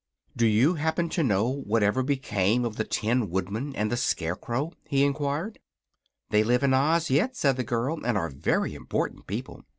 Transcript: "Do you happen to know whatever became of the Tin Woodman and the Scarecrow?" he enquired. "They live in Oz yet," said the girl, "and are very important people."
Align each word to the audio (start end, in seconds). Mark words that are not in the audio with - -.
"Do 0.35 0.47
you 0.47 0.73
happen 0.79 1.09
to 1.09 1.21
know 1.21 1.47
whatever 1.47 2.01
became 2.01 2.65
of 2.65 2.75
the 2.75 2.83
Tin 2.83 3.29
Woodman 3.29 3.75
and 3.75 3.91
the 3.91 3.97
Scarecrow?" 3.97 4.71
he 4.87 5.03
enquired. 5.03 5.59
"They 6.31 6.43
live 6.43 6.63
in 6.63 6.73
Oz 6.73 7.11
yet," 7.11 7.35
said 7.35 7.55
the 7.55 7.63
girl, 7.63 8.03
"and 8.03 8.17
are 8.17 8.29
very 8.31 8.73
important 8.73 9.27
people." 9.27 9.63